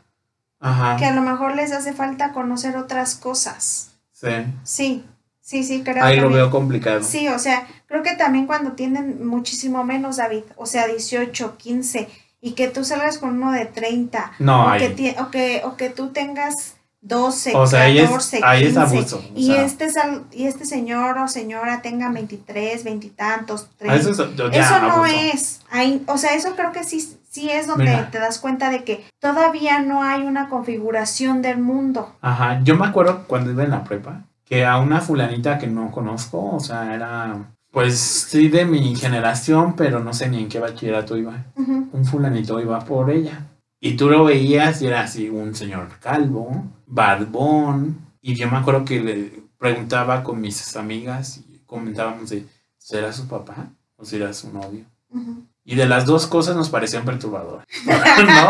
[0.69, 3.91] ajá, que a lo mejor les hace falta conocer otras cosas.
[4.13, 4.27] sí.
[4.63, 5.03] Sí,
[5.41, 7.03] sí, sí, creo Ahí lo veo complicado.
[7.03, 12.09] Sí, o sea, creo que también cuando tienen muchísimo menos, David, o sea, 18, 15,
[12.41, 14.93] y que tú salgas con uno de 30, No, o, ahí.
[14.95, 18.73] que, o, que, o que tú tengas 12, O sea, ahí es- 14, ahí es
[18.73, 19.63] 15, abuso, o y, sea.
[19.65, 23.95] este sal- y este señor o señora tenga 23, 20 y tantos, Ah, 30.
[24.11, 27.49] Eso, es- yo ya Eso no es, ahí, o sea, eso creo que sí, sí
[27.49, 28.09] es donde Mira.
[28.11, 32.15] te das cuenta de que todavía no hay una configuración del mundo.
[32.21, 35.91] Ajá, yo me acuerdo cuando iba en la prepa, que a una fulanita que no
[35.91, 40.59] conozco, o sea, era, pues sí de mi generación, pero no sé ni en qué
[40.61, 41.43] bachillerato iba.
[41.57, 43.45] Un fulanito iba por ella.
[43.81, 47.97] Y tú lo veías y era así, un señor calvo, barbón.
[48.21, 52.45] Y yo me acuerdo que le preguntaba con mis amigas y comentábamos de,
[52.77, 53.67] ¿será su papá
[53.97, 54.85] o será su novio?
[55.09, 55.43] ujú.
[55.67, 58.47] Y de las dos cosas nos parecían perturbadoras, ¿no?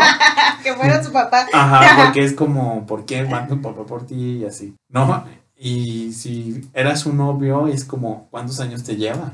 [0.62, 1.46] que fuera su papá.
[1.52, 4.38] Ajá, porque es como, ¿por qué manda un papá por ti?
[4.42, 5.24] Y así, ¿no?
[5.56, 9.32] Y si eras su novio, es como, ¿cuántos años te lleva?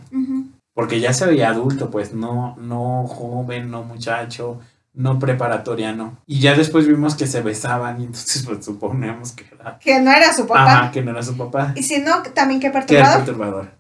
[0.75, 4.61] Porque ya se veía adulto, pues, no, no joven, no muchacho,
[4.95, 6.19] no preparatoriano.
[6.25, 10.13] Y ya después vimos que se besaban y entonces pues suponemos que era, Que no
[10.13, 10.73] era su papá.
[10.83, 13.25] ajá, que no era su papá, Y si no, también qué que era perturbador.
[13.25, 13.71] perturbador.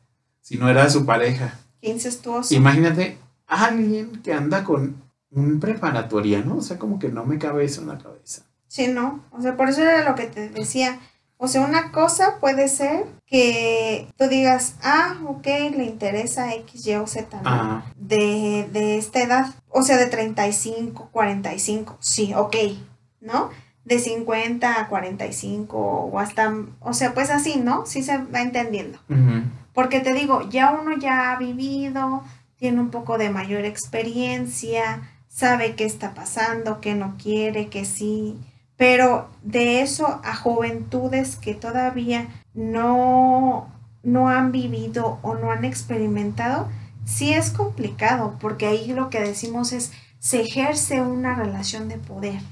[0.41, 1.55] Si no era su pareja.
[1.81, 2.53] Qué incestuoso.
[2.53, 3.19] Imagínate
[3.55, 7.89] alguien que anda con un preparatoriano, o sea, como que no me cabe eso en
[7.89, 8.43] la cabeza.
[8.69, 9.25] Sí, no.
[9.33, 10.99] O sea, por eso era lo que te decía.
[11.37, 15.45] O sea, una cosa puede ser que tú digas, ah, ok,
[15.77, 17.49] le interesa X, Y o Z, ¿no?
[17.49, 17.85] Ajá.
[17.97, 19.47] De, de esta edad.
[19.69, 21.97] O sea, de 35, 45.
[22.01, 22.57] Sí, ok,
[23.21, 23.51] ¿no?
[23.85, 27.87] De 50 a 45 o hasta, o sea, pues así, ¿no?
[27.87, 28.99] Sí se va entendiendo.
[29.75, 32.23] Porque te digo, ya uno ya ha vivido,
[32.63, 38.39] tiene un poco de mayor experiencia, sabe qué está pasando, qué no quiere, qué sí.
[38.77, 43.69] Pero de eso a juventudes que todavía no,
[44.05, 46.69] no han vivido o no han experimentado,
[47.05, 52.43] sí es complicado, porque ahí lo que decimos es, se ejerce una relación de poder.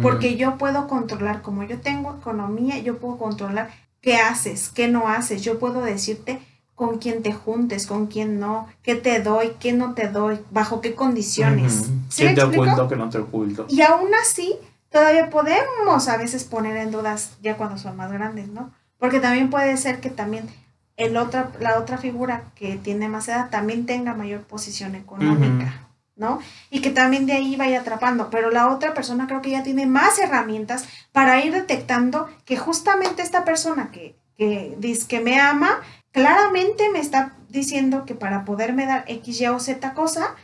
[0.00, 3.68] Porque yo puedo controlar, como yo tengo economía, yo puedo controlar
[4.00, 5.42] qué haces, qué no haces.
[5.42, 6.40] Yo puedo decirte
[6.74, 10.80] con quién te juntes, con quién no, qué te doy, qué no te doy, bajo
[10.80, 11.82] qué condiciones.
[11.82, 11.92] Ujú.
[12.08, 12.62] ¿Sí ¿Qué me te explico?
[12.64, 13.66] oculto, que no te oculto?
[13.68, 14.56] Y aún así,
[14.90, 18.72] todavía podemos a veces poner en dudas ya cuando son más grandes, ¿no?
[18.98, 20.48] Porque también puede ser que también
[20.96, 26.38] el otra, la otra figura que tiene más edad también tenga mayor posición económica, ¿no?
[26.70, 28.30] Y que también de ahí vaya atrapando.
[28.30, 33.22] Pero la otra persona creo que ya tiene más herramientas para ir detectando que justamente
[33.22, 35.80] esta persona que, que dice que me ama,
[36.14, 40.36] claramente me está diciendo que para poderme dar X, Y o Z cosa,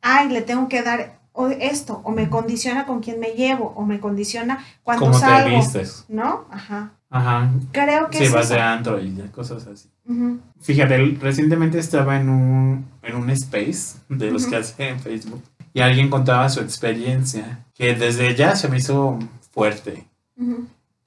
[0.00, 1.20] ay, le tengo que dar
[1.60, 5.56] esto, o me condiciona con quién me llevo, o me condiciona cuando ¿Cómo te salgo,
[5.56, 6.04] vistes?
[6.08, 6.46] ¿no?
[6.50, 6.92] Ajá.
[7.10, 7.50] Ajá.
[7.72, 8.54] Creo que Si es vas eso.
[8.54, 9.88] de antro y cosas así.
[10.60, 15.80] Fíjate, recientemente estaba en un, en un space de los que hace en Facebook y
[15.80, 19.18] alguien contaba su experiencia, que desde ya se me hizo
[19.52, 20.04] fuerte.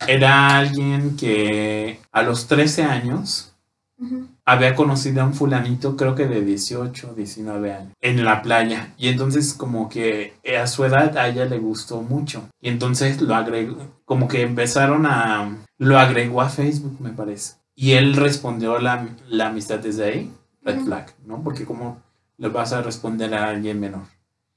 [0.07, 3.55] Era alguien que a los 13 años
[3.99, 8.93] ujú, había conocido a un fulanito, creo que de 18, 19 años, en la playa.
[8.97, 12.47] Y entonces como que a su edad a ella le gustó mucho.
[12.61, 15.57] Y entonces lo agregó, como que empezaron a...
[15.77, 17.55] Lo agregó a Facebook, me parece.
[17.75, 20.33] Y él respondió la, la amistad desde ahí,
[20.63, 20.85] red Ujú.
[20.85, 21.43] flag, ¿no?
[21.43, 22.01] Porque como
[22.37, 24.03] le vas a responder a alguien menor.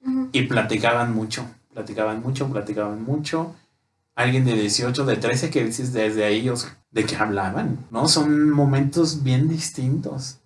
[0.04, 0.28] ujú.
[0.32, 3.54] Y platicaban mucho, platicaban mucho, platicaban mucho.
[4.16, 7.86] Alguien de 18, de 13 que dices desde ahí, sea, ¿de qué hablaban?
[7.90, 8.08] ¿No?
[8.08, 10.40] Son momentos bien distintos.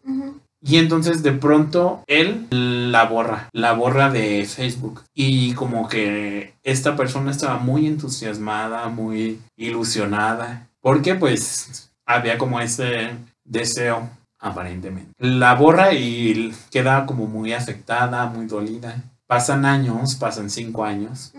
[0.66, 5.02] Y entonces de pronto él la borra, la borra de Facebook.
[5.12, 13.10] Y como que esta persona estaba muy entusiasmada, muy ilusionada, porque pues había como ese
[13.44, 15.12] deseo aparentemente.
[15.18, 19.02] La borra y queda como muy afectada, muy dolida.
[19.26, 21.32] pasan años, pasan cinco años,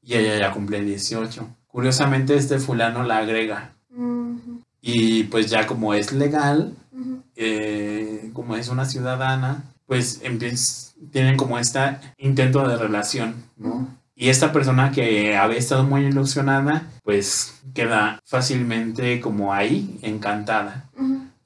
[0.00, 1.46] y ella ya cumple 18.
[1.72, 3.72] Curiosamente, este fulano la agrega.
[4.80, 6.74] Y pues ya como es legal,
[7.34, 10.20] eh, como es una ciudadana, pues
[11.10, 11.80] tienen como este
[12.18, 13.88] intento de relación, ¿no?
[14.14, 20.90] Y esta persona que había estado muy ilusionada, pues queda fácilmente como ahí, encantada,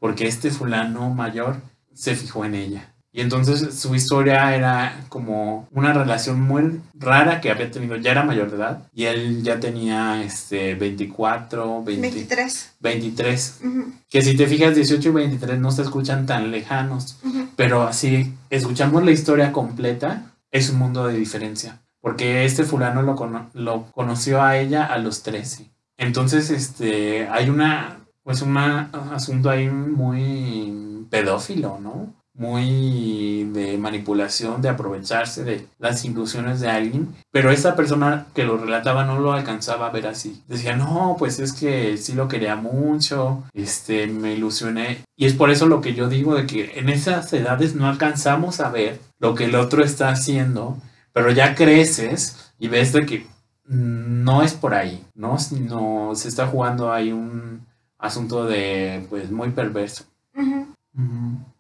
[0.01, 1.61] porque este fulano mayor
[1.95, 2.93] se fijó en ella.
[3.17, 8.25] Y entonces su historia era como una relación muy rara que había tenido, ya era
[8.25, 12.75] mayor de edad, y él ya tenía este 24, 20, 23.
[12.79, 13.61] 23.
[13.65, 17.19] Ujú, Que si te fijas, 18 y 23 no se escuchan tan lejanos.
[17.57, 21.81] Pero así, escuchamos la historia completa, es un mundo de diferencia.
[22.03, 25.71] Porque este fulano lo, cono- lo conoció a ella a los 13.
[25.97, 32.15] Entonces, este, hay una, pues un asunto ahí muy pedófilo, ¿no?
[32.37, 37.15] Muy de manipulación, de aprovecharse de las ilusiones de alguien.
[37.31, 40.43] Pero esta persona que lo relataba no lo alcanzaba a ver así.
[40.49, 45.05] Decía, no, pues es que sí lo quería mucho, este, me ilusioné.
[45.17, 48.61] Y es por eso lo que yo digo de que en esas edades no alcanzamos
[48.61, 50.77] a ver lo que el otro está haciendo,
[51.13, 53.27] pero ya creces y ves de que
[53.65, 55.39] no es por ahí, ¿no?
[55.39, 57.67] Sino se está jugando ahí un
[57.99, 60.05] asunto de, pues, muy perverso.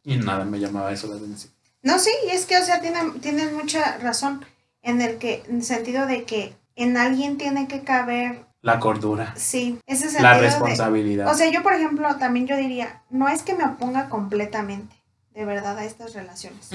[0.05, 1.53] Y nada, me llamaba eso la atención.
[1.83, 4.44] No, sí, y es que, o sea, tienen, tienen mucha razón
[4.83, 9.35] en el que, en el sentido de que en alguien tiene que caber, La cordura,
[9.37, 11.29] sí, ese sentido la de- responsabilidad.
[11.33, 14.96] O sea, yo, por ejemplo, también yo diría, no es que me oponga completamente,
[15.35, 16.70] de verdad, a estas relaciones.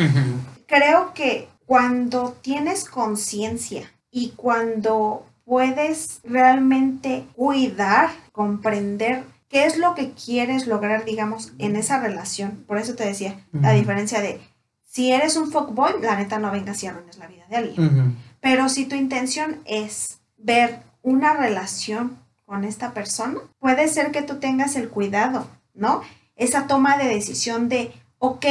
[0.67, 10.11] Creo que cuando tienes conciencia y cuando puedes realmente cuidar, comprender qué es lo que
[10.13, 12.63] quieres lograr, digamos, en esa relación.
[12.67, 14.39] Por eso te decía, la diferencia de
[14.83, 18.17] si eres un fuckboy, la neta no vengas y arruines la vida de alguien.
[18.39, 24.39] Pero si tu intención es ver una relación con esta persona, puede ser que tú
[24.39, 26.01] tengas el cuidado, ¿no?
[26.35, 28.45] Esa toma de decisión de, ok,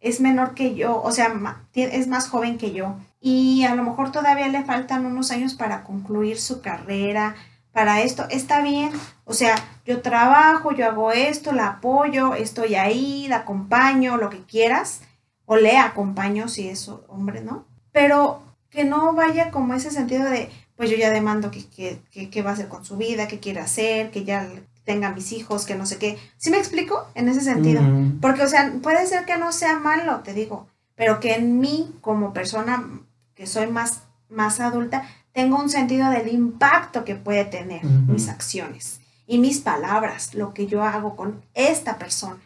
[0.00, 1.32] es menor que yo, o sea,
[1.74, 2.96] es más joven que yo.
[3.20, 7.36] Y a lo mejor todavía le faltan unos años para concluir su carrera,
[7.72, 8.26] para esto.
[8.30, 8.92] Está bien,
[9.24, 9.54] o sea,
[9.90, 15.00] yo trabajo, yo hago esto, la apoyo, estoy ahí, la acompaño, lo que quieras,
[15.46, 17.66] o le acompaño si es hombre, ¿no?
[17.90, 22.30] Pero que no vaya como ese sentido de, pues yo ya demando que, que, que,
[22.30, 24.48] que va a hacer con su vida, qué quiere hacer, que ya
[24.84, 26.18] tenga mis hijos, que no sé qué.
[26.36, 27.08] ¿Sí me explico?
[27.16, 27.82] En ese sentido.
[28.20, 31.92] Porque, o sea, puede ser que no sea malo, te digo, pero que en mí,
[32.00, 32.88] como persona
[33.34, 38.99] que soy más, más adulta, tengo un sentido del impacto que puede tener mis acciones
[39.30, 42.36] y mis palabras, lo que yo hago con esta persona.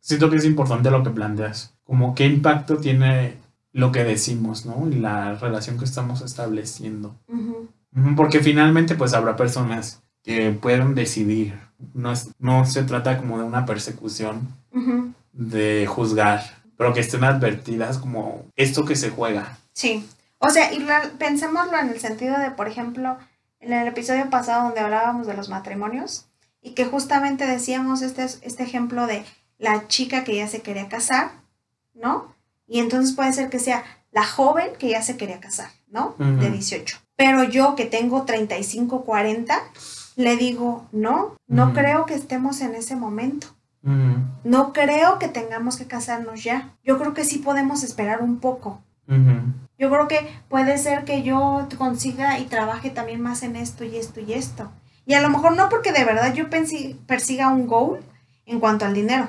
[0.00, 3.36] Siento que es importante lo que planteas, como qué impacto tiene
[3.72, 4.88] lo que decimos, ¿no?
[4.90, 7.14] Y la relación que estamos estableciendo.
[8.16, 11.58] Porque finalmente pues habrá personas que pueden decidir.
[11.94, 14.48] No, es- no se trata como de una persecución,
[15.32, 16.42] de juzgar,
[16.76, 19.58] pero que estén advertidas como esto que se juega.
[19.72, 20.06] Sí.
[20.38, 20.84] O sea, y
[21.18, 23.16] pensémoslo en el sentido de, por ejemplo,
[23.60, 26.28] en el episodio pasado donde hablábamos de los matrimonios
[26.62, 29.24] y que justamente decíamos este, este ejemplo de
[29.58, 31.30] la chica que ya se quería casar,
[31.94, 32.34] ¿no?
[32.66, 36.14] Y entonces puede ser que sea la joven que ya se quería casar, ¿no?
[36.18, 36.98] De 18.
[37.16, 39.58] Pero yo que tengo 35, 40,
[40.16, 43.48] le digo, no, no creo que estemos en ese momento.
[44.44, 46.76] No creo que tengamos que casarnos ya.
[46.84, 48.82] Yo creo que sí podemos esperar un poco.
[49.78, 53.96] Yo creo que puede ser que yo consiga y trabaje también más en esto y
[53.96, 54.70] esto y esto.
[55.06, 58.00] Y a lo mejor no porque de verdad yo persiga un goal
[58.44, 59.28] en cuanto al dinero,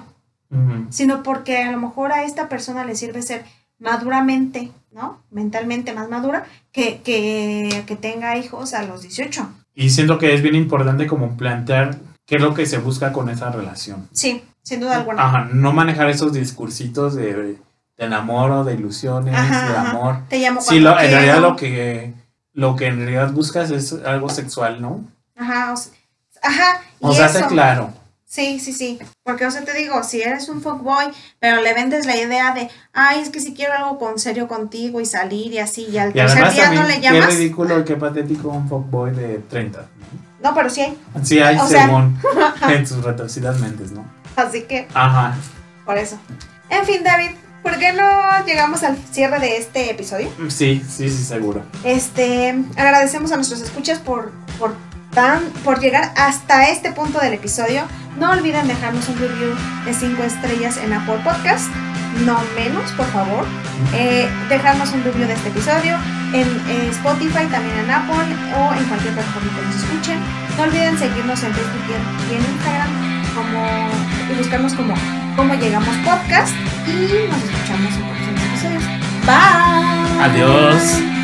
[0.89, 3.45] sino porque a lo mejor a esta persona le sirve ser
[3.79, 5.21] maduramente, ¿no?
[5.31, 9.47] Mentalmente más madura que, que, que tenga hijos a los 18.
[9.75, 13.29] Y siento que es bien importante como plantear qué es lo que se busca con
[13.29, 14.09] esa relación.
[14.11, 15.25] Sí, sin duda alguna.
[15.25, 17.57] Ajá, no manejar esos discursitos de,
[17.99, 19.89] de enamoro, de ilusiones, Ajá, de ajá.
[19.91, 20.15] amor.
[20.29, 22.13] Te llamo Sí, cuando lo, en realidad lo que,
[22.53, 25.03] lo que en realidad buscas es algo sexual, ¿no?
[25.37, 25.91] Ajá, o sea,
[26.41, 27.93] ajá, O sea, hace claro.
[28.25, 28.99] Sí, sí, sí.
[29.23, 31.07] Porque, o sea, te digo, si eres un fuckboy,
[31.39, 35.01] pero le vendes la idea de, ay, es que si quiero algo con serio contigo
[35.01, 37.33] y salir y así, y al Y tercer día no le qué llamas.
[37.35, 39.87] ridículo y qué patético un fuckboy de 30.
[40.43, 40.97] No, pero sí hay.
[41.23, 42.17] Sí hay O sea- según
[42.69, 44.05] en sus retorcidas mentes, ¿no?
[44.35, 45.35] Así que, Ajá.
[45.83, 46.17] por eso.
[46.69, 47.31] En fin, David,
[47.63, 50.29] ¿Por qué no llegamos al cierre de este episodio?
[50.37, 51.63] Mm, sí, sí, sí, seguro.
[51.83, 54.75] Este, agradecemos a nuestros escuchas por, por,
[55.13, 57.83] tan, por llegar hasta este punto del episodio.
[58.17, 59.53] No olviden dejarnos un review
[59.85, 61.69] de 5 estrellas en Apple Podcast,
[62.25, 63.45] no menos, por favor.
[63.93, 65.97] Eh, dejarnos un review de este episodio
[66.33, 66.47] en
[66.89, 70.19] Spotify, también en Apple o en cualquier plataforma que nos escuchen.
[70.57, 73.18] No olviden seguirnos en Facebook y en Instagram
[74.31, 74.93] y buscamos como
[75.35, 76.53] cómo llegamos podcast
[76.87, 78.83] y nos escuchamos en próximos episodios.
[79.25, 80.23] Bye.
[80.23, 81.18] Adiós.